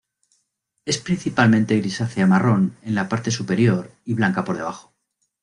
Es 0.83 0.97
principalmente 0.97 1.77
grisácea 1.77 2.25
marrón 2.25 2.75
en 2.81 2.95
la 2.95 3.07
parte 3.07 3.29
superior 3.29 3.91
y 4.03 4.15
blanca 4.15 4.43
por 4.43 4.57
debajo. 4.57 4.95